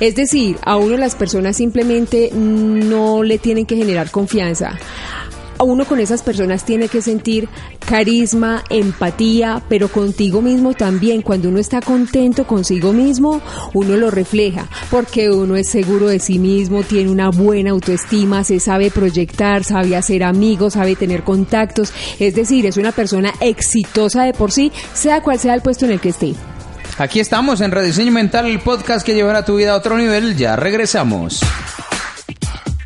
[0.00, 4.78] Es decir, a uno las personas simplemente no le tienen que generar confianza.
[5.62, 7.48] Uno con esas personas tiene que sentir
[7.86, 11.22] carisma, empatía, pero contigo mismo también.
[11.22, 13.40] Cuando uno está contento consigo mismo,
[13.74, 18.60] uno lo refleja, porque uno es seguro de sí mismo, tiene una buena autoestima, se
[18.60, 21.92] sabe proyectar, sabe hacer amigos, sabe tener contactos.
[22.18, 25.92] Es decir, es una persona exitosa de por sí, sea cual sea el puesto en
[25.92, 26.34] el que esté.
[26.98, 30.36] Aquí estamos en Rediseño Mental, el podcast que llevará tu vida a otro nivel.
[30.36, 31.40] Ya regresamos.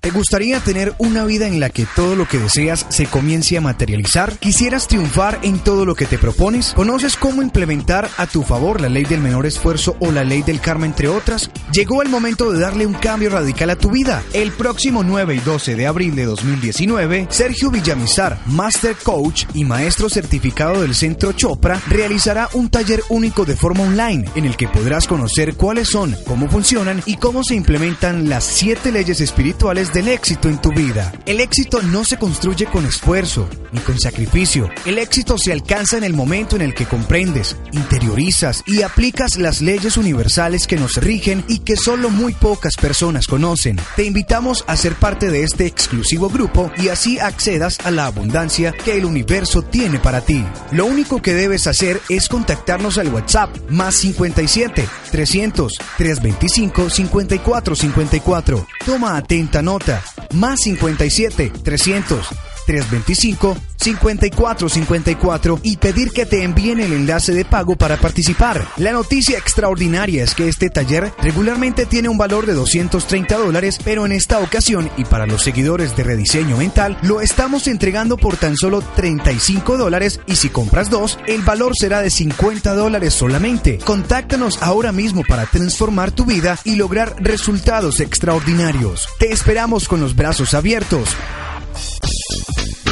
[0.07, 3.61] ¿Te gustaría tener una vida en la que todo lo que deseas se comience a
[3.61, 4.38] materializar?
[4.38, 6.75] ¿Quisieras triunfar en todo lo que te propones?
[6.77, 10.61] ¿Conoces cómo implementar a tu favor la ley del menor esfuerzo o la ley del
[10.61, 11.51] karma, entre otras?
[11.73, 14.23] Llegó el momento de darle un cambio radical a tu vida.
[14.33, 20.09] El próximo 9 y 12 de abril de 2019, Sergio Villamizar, Master Coach y maestro
[20.09, 25.09] certificado del Centro Chopra, realizará un taller único de forma online en el que podrás
[25.09, 30.51] conocer cuáles son, cómo funcionan y cómo se implementan las siete leyes espirituales del éxito
[30.51, 31.11] en tu vida.
[31.25, 34.69] El éxito no se construye con esfuerzo ni con sacrificio.
[34.85, 39.63] El éxito se alcanza en el momento en el que comprendes, interiorizas y aplicas las
[39.63, 43.81] leyes universales que nos rigen y que solo muy pocas personas conocen.
[43.97, 48.73] Te invitamos a ser parte de este exclusivo grupo y así accedas a la abundancia
[48.73, 50.45] que el universo tiene para ti.
[50.73, 58.67] Lo único que debes hacer es contactarnos al WhatsApp más 57 300 325 54 54.
[58.85, 59.86] Toma atenta nota.
[60.35, 62.29] Más 57 300
[62.66, 68.66] 325 5454 y pedir que te envíen el enlace de pago para participar.
[68.79, 74.05] La noticia extraordinaria es que este taller regularmente tiene un valor de 230 dólares, pero
[74.05, 78.57] en esta ocasión y para los seguidores de Rediseño Mental lo estamos entregando por tan
[78.57, 83.79] solo 35 dólares y si compras dos, el valor será de 50 dólares solamente.
[83.79, 89.09] Contáctanos ahora mismo para transformar tu vida y lograr resultados extraordinarios.
[89.18, 91.14] Te esperamos con los brazos abiertos.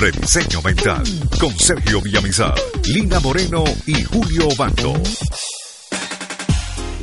[0.04, 1.02] Rediseño Mental
[1.40, 4.92] con Sergio Villamizar, Lina Moreno y Julio Bando.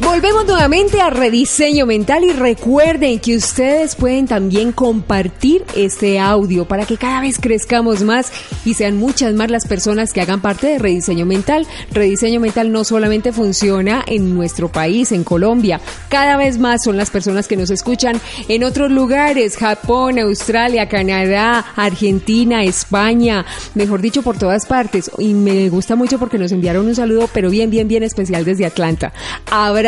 [0.03, 6.87] Volvemos nuevamente a Rediseño Mental y recuerden que ustedes pueden también compartir este audio para
[6.87, 8.31] que cada vez crezcamos más
[8.65, 11.67] y sean muchas más las personas que hagan parte de Rediseño Mental.
[11.91, 17.11] Rediseño Mental no solamente funciona en nuestro país, en Colombia, cada vez más son las
[17.11, 24.35] personas que nos escuchan en otros lugares, Japón, Australia, Canadá, Argentina, España, mejor dicho, por
[24.35, 25.11] todas partes.
[25.19, 28.65] Y me gusta mucho porque nos enviaron un saludo, pero bien, bien, bien especial desde
[28.65, 29.13] Atlanta.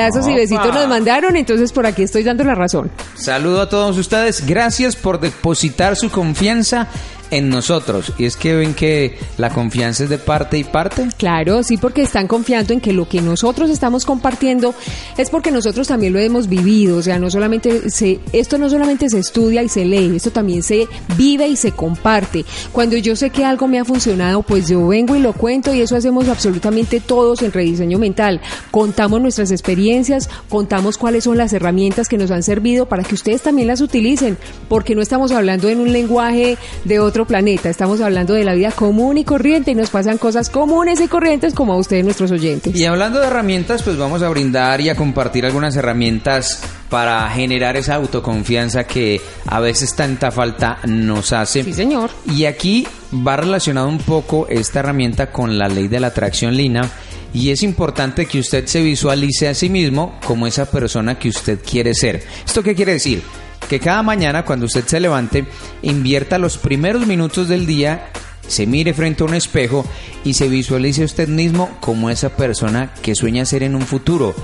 [0.03, 2.91] Abrazos y besitos nos mandaron, entonces por aquí estoy dando la razón.
[3.15, 4.45] Saludo a todos ustedes.
[4.45, 6.87] Gracias por depositar su confianza
[7.33, 8.13] en nosotros.
[8.17, 11.07] Y es que ven que la confianza es de parte y parte.
[11.17, 14.75] Claro, sí, porque están confiando en que lo que nosotros estamos compartiendo
[15.17, 16.97] es porque nosotros también lo hemos vivido.
[16.97, 20.63] O sea, no solamente se, esto no solamente se estudia y se lee, esto también
[20.63, 22.45] se vive y se comparte.
[22.71, 25.81] Cuando yo sé que algo me ha funcionado, pues yo vengo y lo cuento y
[25.81, 28.41] eso hacemos absolutamente todos en rediseño mental.
[28.71, 33.41] Contamos nuestras experiencias, contamos cuáles son las herramientas que nos han servido para que ustedes
[33.41, 34.37] también las utilicen,
[34.69, 37.69] porque no estamos hablando en un lenguaje de otro planeta.
[37.69, 41.53] Estamos hablando de la vida común y corriente y nos pasan cosas comunes y corrientes
[41.53, 42.75] como a ustedes, nuestros oyentes.
[42.75, 47.75] Y hablando de herramientas, pues vamos a brindar y a compartir algunas herramientas para generar
[47.75, 51.63] esa autoconfianza que a veces tanta falta nos hace.
[51.63, 52.11] Sí, señor.
[52.31, 52.87] Y aquí
[53.25, 56.89] va relacionado un poco esta herramienta con la ley de la atracción lina.
[57.33, 61.59] Y es importante que usted se visualice a sí mismo como esa persona que usted
[61.67, 62.23] quiere ser.
[62.45, 63.23] ¿Esto qué quiere decir?
[63.69, 65.45] Que cada mañana cuando usted se levante
[65.81, 68.09] invierta los primeros minutos del día
[68.47, 69.85] se mire frente a un espejo
[70.23, 74.35] y se visualice usted mismo como esa persona que sueña ser en un futuro.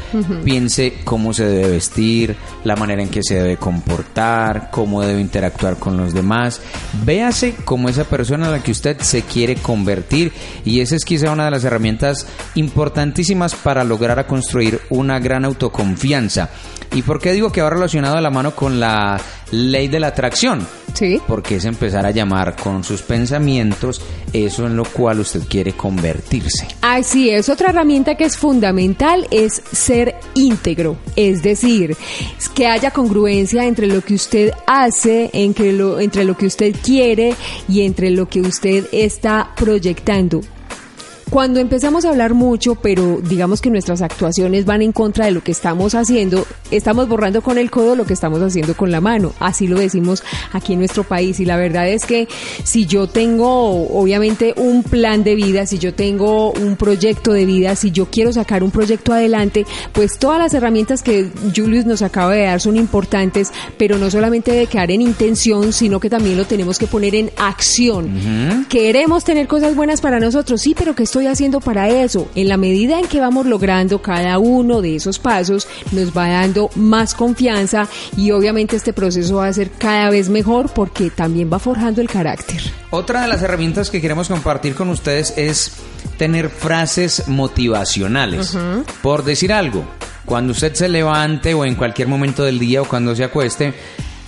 [0.43, 5.77] Piense cómo se debe vestir, la manera en que se debe comportar, cómo debe interactuar
[5.77, 6.61] con los demás.
[7.05, 10.31] Véase como esa persona a la que usted se quiere convertir
[10.65, 15.45] y esa es quizá una de las herramientas importantísimas para lograr a construir una gran
[15.45, 16.49] autoconfianza.
[16.93, 19.19] ¿Y por qué digo que va relacionado a la mano con la
[19.51, 20.65] ley de la atracción?
[20.99, 21.21] Sí.
[21.25, 24.01] Porque es empezar a llamar con sus pensamientos
[24.33, 26.67] eso en lo cual usted quiere convertirse.
[26.81, 31.95] Así es, otra herramienta que es fundamental es ser íntegro, es decir,
[32.53, 37.33] que haya congruencia entre lo que usted hace, entre lo, entre lo que usted quiere
[37.69, 40.41] y entre lo que usted está proyectando.
[41.29, 45.43] Cuando empezamos a hablar mucho, pero digamos que nuestras actuaciones van en contra de lo
[45.43, 49.33] que estamos haciendo, estamos borrando con el codo lo que estamos haciendo con la mano.
[49.39, 51.39] Así lo decimos aquí en nuestro país.
[51.39, 52.27] Y la verdad es que
[52.63, 57.75] si yo tengo, obviamente, un plan de vida, si yo tengo un proyecto de vida,
[57.75, 62.33] si yo quiero sacar un proyecto adelante, pues todas las herramientas que Julius nos acaba
[62.33, 66.45] de dar son importantes, pero no solamente de quedar en intención, sino que también lo
[66.45, 68.65] tenemos que poner en acción.
[68.67, 72.29] Queremos tener cosas buenas para nosotros, sí, pero que esto estoy haciendo para eso?
[72.33, 76.69] En la medida en que vamos logrando cada uno de esos pasos, nos va dando
[76.75, 81.59] más confianza y obviamente este proceso va a ser cada vez mejor porque también va
[81.59, 82.61] forjando el carácter.
[82.91, 85.73] Otra de las herramientas que queremos compartir con ustedes es
[86.17, 88.57] tener frases motivacionales.
[89.01, 89.83] Por decir algo,
[90.23, 93.73] cuando usted se levante o en cualquier momento del día o cuando se acueste,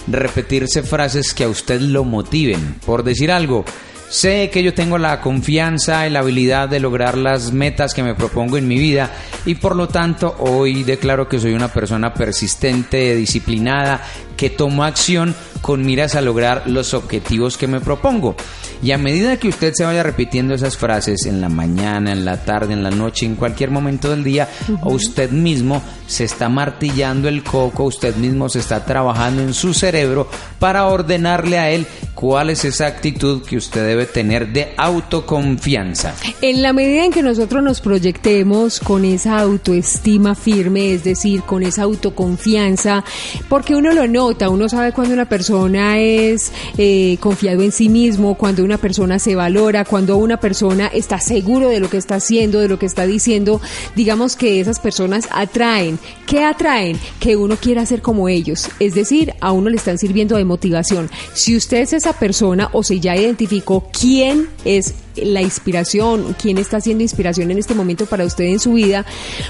[0.07, 2.75] repetirse frases que a usted lo motiven.
[2.85, 3.63] Por decir algo,
[4.11, 8.13] Sé que yo tengo la confianza y la habilidad de lograr las metas que me
[8.13, 9.09] propongo en mi vida
[9.45, 14.01] y por lo tanto hoy declaro que soy una persona persistente, disciplinada,
[14.41, 18.35] que tomo acción con miras a lograr los objetivos que me propongo.
[18.81, 22.43] Y a medida que usted se vaya repitiendo esas frases en la mañana, en la
[22.43, 24.49] tarde, en la noche, en cualquier momento del día,
[24.83, 30.27] usted mismo se está martillando el coco, usted mismo se está trabajando en su cerebro
[30.57, 36.15] para ordenarle a él cuál es esa actitud que usted debe tener de autoconfianza.
[36.41, 41.61] En la medida en que nosotros nos proyectemos con esa autoestima firme, es decir, con
[41.61, 43.03] esa autoconfianza,
[43.47, 48.35] porque uno lo nota, uno sabe cuando una persona es eh, confiado en sí mismo,
[48.35, 52.59] cuando una persona se valora, cuando una persona está seguro de lo que está haciendo,
[52.59, 53.61] de lo que está diciendo,
[53.95, 55.99] digamos que esas personas atraen.
[56.25, 56.99] ¿Qué atraen?
[57.19, 61.09] Que uno quiera ser como ellos, es decir, a uno le están sirviendo de motivación.
[61.33, 64.93] Si usted es esa persona o si ya identificó quién es
[65.23, 69.05] la inspiración, quién está haciendo inspiración en este momento para usted en su vida,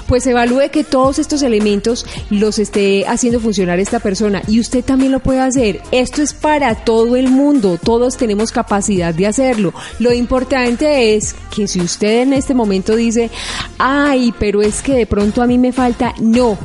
[0.06, 5.12] pues evalúe que todos estos elementos los esté haciendo funcionar esta persona y usted también
[5.12, 5.80] lo puede hacer.
[5.90, 9.72] Esto es para todo el mundo, todos tenemos capacidad de hacerlo.
[9.98, 13.30] Lo importante es que si usted en este momento dice,
[13.78, 16.58] ay, pero es que de pronto a mí me falta, no,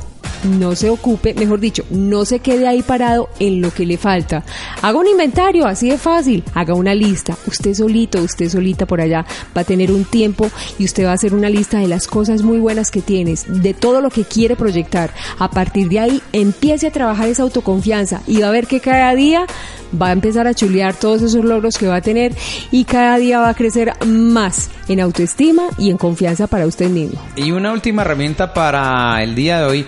[0.44, 4.44] no se ocupe, mejor dicho, no se quede ahí parado en lo que le falta.
[4.82, 7.38] Haga un inventario, así de fácil, haga una lista.
[7.48, 9.26] Usted solito, usted solita por allá
[9.56, 12.42] va a tener un tiempo y usted va a hacer una lista de las cosas
[12.42, 15.12] muy buenas que tienes, de todo lo que quiere proyectar.
[15.40, 19.14] A partir de ahí, empiece a trabajar esa autoconfianza y va a ver que cada
[19.16, 19.46] día
[20.00, 22.34] va a empezar a chulear todos esos logros que va a tener
[22.72, 27.20] y cada día va a crecer más en autoestima y en confianza para usted mismo.
[27.36, 29.86] Y una última herramienta para el día de hoy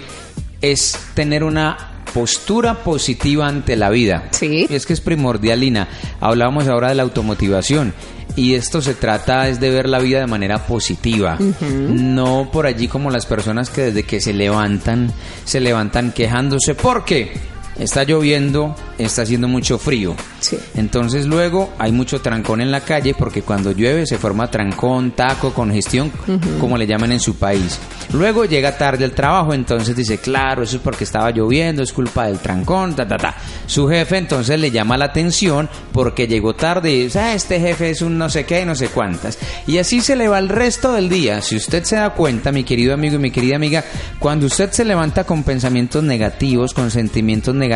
[0.62, 4.30] es tener una postura positiva ante la vida.
[4.32, 4.68] Sí.
[4.70, 5.88] Y es que es primordial, Lina.
[6.20, 7.93] Hablábamos ahora de la automotivación.
[8.36, 11.38] Y esto se trata es de ver la vida de manera positiva,
[11.70, 15.12] no por allí como las personas que desde que se levantan,
[15.43, 17.34] se levantan quejándose porque
[17.80, 20.16] está lloviendo, está haciendo mucho frío.
[20.40, 20.58] Sí.
[20.76, 25.54] Entonces luego hay mucho trancón en la calle porque cuando llueve se forma trancón, taco,
[25.54, 26.12] congestión,
[26.60, 27.80] como le llaman en su país.
[28.12, 32.26] Luego llega tarde al trabajo, entonces dice, claro, eso es porque estaba lloviendo, es culpa
[32.26, 33.36] del trancón, ta, ta, ta.
[33.68, 37.92] Su jefe entonces le llama la atención porque llegó tarde y dice, ah, este jefe
[37.92, 39.38] es un no sé qué y no sé cuántas.
[39.68, 41.42] Y así se le va el resto del día.
[41.42, 43.84] Si usted se da cuenta, mi querido amigo y mi querida amiga,
[44.18, 47.68] cuando usted se levanta con pensamientos negativos, con sentimientos negativos,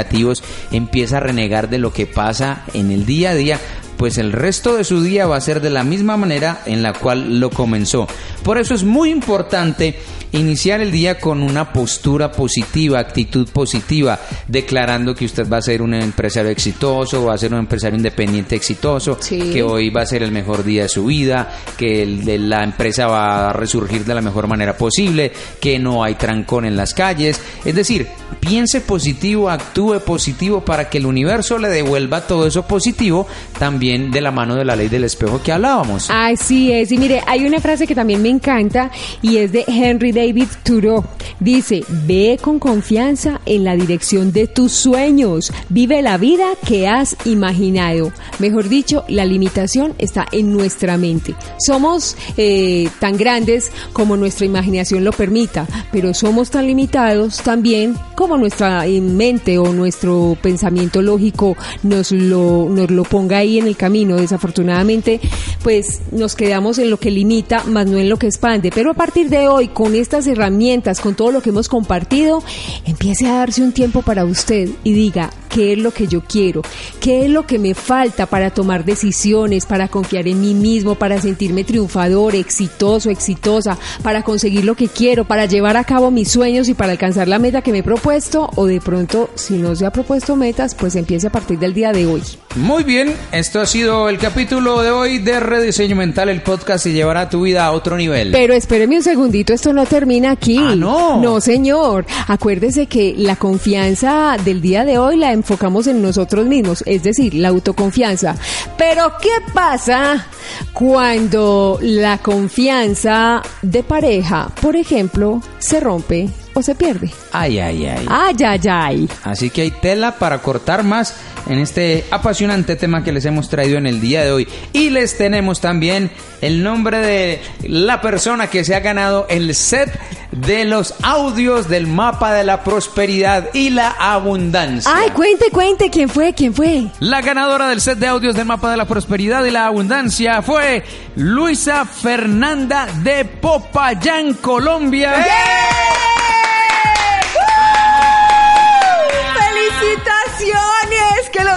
[0.72, 3.60] empieza a renegar de lo que pasa en el día a día,
[3.98, 6.94] pues el resto de su día va a ser de la misma manera en la
[6.94, 8.08] cual lo comenzó.
[8.44, 9.98] Por eso es muy importante
[10.34, 15.82] iniciar el día con una postura positiva, actitud positiva, declarando que usted va a ser
[15.82, 19.52] un empresario exitoso, va a ser un empresario independiente exitoso, Sí.
[19.54, 22.64] que hoy va a ser el mejor día de su vida, que el de la
[22.64, 26.94] empresa va a resurgir de la mejor manera posible, que no hay trancón en las
[26.94, 27.40] calles.
[27.64, 28.08] Es decir,
[28.40, 33.28] piense positivo, actúe positivo para que el universo le devuelva todo eso positivo,
[33.60, 36.10] también de la mano de la ley del espejo que hablábamos.
[36.10, 40.12] Así es, y mire, hay una frase que también me encanta y es de Henry
[40.24, 41.04] David Thoreau.
[41.42, 47.18] Dice, ve con confianza en la dirección de tus sueños, vive la vida que has
[47.26, 48.14] imaginado.
[48.40, 51.36] Mejor dicho, la limitación está en nuestra mente.
[51.60, 58.38] Somos eh, tan grandes como nuestra imaginación lo permita, pero somos tan limitados también como
[58.38, 63.76] nuestra eh, mente o nuestro pensamiento lógico nos lo, nos lo ponga ahí en el
[63.76, 64.16] camino.
[64.16, 65.20] Desafortunadamente,
[65.64, 68.72] pues nos quedamos en lo que limita, más no en lo que expande.
[68.74, 72.44] Pero a partir de hoy, con estas herramientas, con todo lo que hemos compartido,
[72.86, 76.62] empiece a darse un tiempo para usted y diga, ¿qué es lo que yo quiero?
[77.00, 81.22] ¿Qué es lo que me falta para tomar decisiones, para confiar en mí mismo, para
[81.22, 86.70] sentirme triunfador, exitoso, exitosa, para conseguir lo que quiero, para llevar a cabo mis sueños
[86.70, 88.50] y para alcanzar la meta que me he propuesto?
[88.56, 91.92] O de pronto, si no se ha propuesto metas, pues empiece a partir del día
[91.92, 92.24] de hoy.
[92.56, 96.94] Muy bien, esto ha sido el capítulo de hoy de Rediseño Mental, el podcast y
[96.94, 98.32] llevará tu vida a otro nivel.
[98.32, 100.58] Pero espéreme un segundito, esto no termina aquí.
[100.60, 101.20] Ah, ¿no?
[101.22, 102.06] No, señor.
[102.28, 107.34] Acuérdese que la confianza del día de hoy la enfocamos en nosotros mismos, es decir,
[107.34, 108.36] la autoconfianza.
[108.78, 110.26] Pero ¿qué pasa
[110.72, 117.12] cuando la confianza de pareja, por ejemplo, se rompe o se pierde?
[117.32, 118.06] Ay, ay, ay.
[118.10, 119.10] Ay, ay, ay.
[119.24, 121.16] Así que hay tela para cortar más
[121.48, 124.48] en este apasionante tema que les hemos traído en el día de hoy.
[124.72, 129.98] Y les tenemos también el nombre de la persona que se ha ganado el set
[130.32, 134.92] de los audios del mapa de la prosperidad y la abundancia.
[134.94, 136.34] Ay, cuente, cuente, ¿quién fue?
[136.34, 136.88] ¿Quién fue?
[137.00, 140.84] La ganadora del set de audios del mapa de la prosperidad y la abundancia fue
[141.16, 145.14] Luisa Fernanda de Popayán, Colombia.
[145.14, 146.23] ¡Felicitaciones!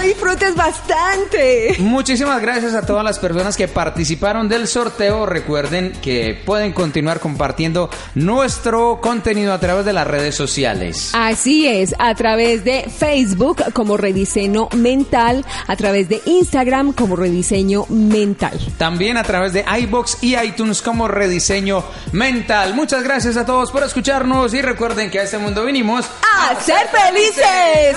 [0.06, 1.76] Disfrutes bastante.
[1.78, 5.26] Muchísimas gracias a todas las personas que participaron del sorteo.
[5.26, 11.10] Recuerden que pueden continuar compartiendo nuestro contenido a través de las redes sociales.
[11.14, 17.86] Así es, a través de Facebook como Rediseño Mental, a través de Instagram como Rediseño
[17.88, 18.58] Mental.
[18.78, 22.74] También a través de iBox y iTunes como Rediseño Mental.
[22.74, 26.86] Muchas gracias a todos por escucharnos y recuerden que a este mundo vinimos ¡A ser
[26.88, 27.96] felices!